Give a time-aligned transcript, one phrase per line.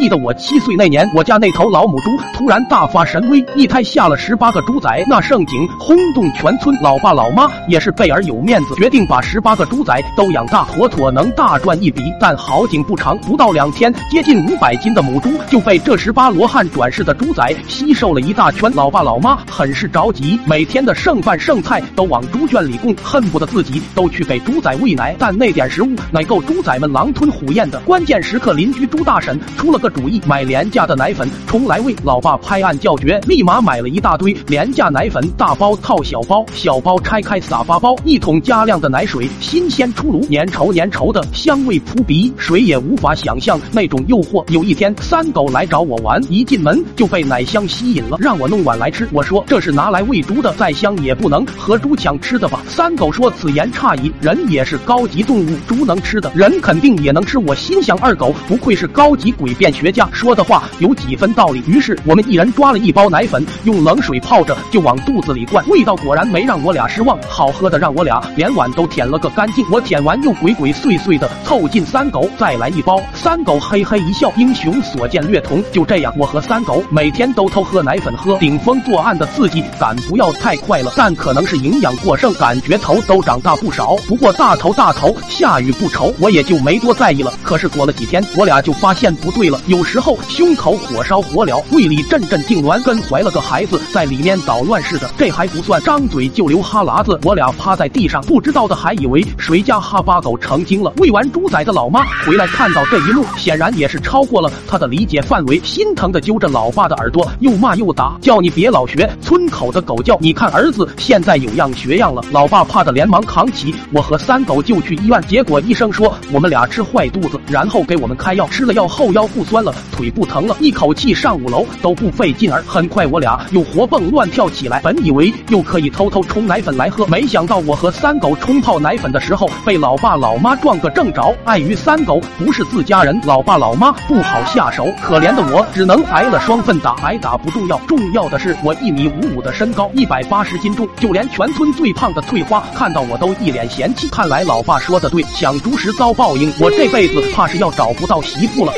[0.00, 6.74] 记得我七岁那年，我家那头老母猪突然大发神威，一胎下了十八个猪崽，那盛景轰动全村。
[6.80, 12.02] 老爸老妈也是贝尔有面子，决定把十八个猪崽都养大，妥妥能大赚一笔。
[12.18, 18.72] 但好景不长，不到两天，接近五百斤的母猪就被这十八罗汉转世的猪崽吸收了一大圈。
[18.74, 25.14] 老爸老妈很是着急，每天的剩饭剩菜都往猪圈里供，恨不得自己都去给猪崽喂奶。
[25.18, 27.78] 但那点食物哪够猪崽们狼吞虎咽的？
[27.80, 31.94] 关键时刻，邻居猪大婶出了个主意，买廉价的奶粉冲来喂。
[32.02, 44.42] 老爸拍案叫绝，立马买了一大堆廉价奶粉，大包套小包，小包拆开撒发包，一桶加量的奶水新鲜出炉，粘稠粘稠的香味扑鼻，谁也无法想象那种诱惑。
[44.50, 49.06] 有一天，三狗来找我玩，一进门就被奶香吸引了，让我弄碗来吃。
[49.12, 52.62] 我说这是拿来喂猪的，再香也不能和猪抢吃的吧？
[52.68, 57.38] 三狗说此言差矣，人也是高级动物，猪能吃的，人肯定也能吃。
[57.38, 61.62] 我心想二狗不愧是高级诡辩学家，说的话有几分道理。
[61.66, 69.64] 于是我们一人抓了一包奶粉，用冷水泡着就往肚子里灌，味道果然没让我俩失望，好喝的让我俩连碗都舔了个干净。
[69.70, 73.00] 我舔完又鬼鬼祟祟的凑近三狗，再来一包。
[73.14, 75.64] 三狗嘿嘿一笑，英雄所见略同。
[75.72, 83.96] 就这样，我和三狗每天都偷喝奶粉喝，顶风作案的刺激感不要太快了，但可能是营养过剩，感觉头都长大不少。
[84.06, 87.32] 不过大头大头，下雨不愁，我也就没多在意了。
[87.42, 95.08] 可是过了几天，我俩就发现不对了，有时候胸口火烧火燎，胃里阵阵痉挛，跟怀了个孩子在里面捣乱似的。
[95.16, 97.16] 这还不算，张嘴就流哈喇子。
[97.22, 100.92] 我俩趴在地上，不知道的还以为谁家哈巴狗成精了。
[100.96, 110.18] 喂完猪崽的老妈回来看到这一幕，显然也是超过了她的理解范围，心疼的揪着老爸的耳朵，又骂又打，叫你别老学村口的狗叫。
[110.20, 112.20] 你看儿子现在有样学样了。
[112.32, 122.62] 老爸怕的连忙扛起我和三狗就去医院，结果医生说我们俩吃坏肚子，然后给我们开药，吃了药后腰不酸了，腿不疼了，一口气上五楼都不费劲儿。
[122.66, 131.34] 很快我俩又活蹦乱跳起来，本以为又可以偷偷冲奶粉来喝，没想到我和三狗冲泡奶粉的时候被老爸老妈撞个正着。
[131.44, 136.94] 碍于三狗不是自家人，老爸老妈不好下手，可怜的我只能挨了双份打。
[137.02, 144.08] 挨打不重要，重要的是我一米五五的身高，一百八十斤重，就连全村最胖的翠花看到我都一脸嫌弃。
[144.08, 148.72] 看来老爸说的对，抢猪时遭报应，我这辈子怕是要找不到媳妇了。